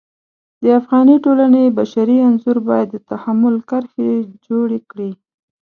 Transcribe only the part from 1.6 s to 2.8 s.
بشري انځور